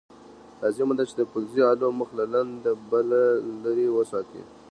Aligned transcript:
لازمه 0.61 0.93
ده 0.97 1.03
چې 1.09 1.15
د 1.17 1.21
فلزي 1.31 1.61
الو 1.71 1.87
مخ 1.99 2.09
له 2.19 2.25
لنده 2.33 2.71
بل 2.91 3.07
لرې 3.63 3.87
وساتئ. 3.97 4.41